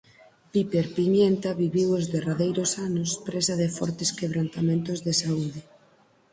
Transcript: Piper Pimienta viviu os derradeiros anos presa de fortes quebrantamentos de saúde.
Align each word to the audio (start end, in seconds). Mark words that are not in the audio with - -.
Piper 0.51 0.85
Pimienta 0.95 1.57
viviu 1.63 1.87
os 1.99 2.05
derradeiros 2.13 2.71
anos 2.87 3.09
presa 3.27 3.53
de 3.61 3.67
fortes 3.77 4.09
quebrantamentos 4.19 4.97
de 5.05 5.13
saúde. 5.21 5.61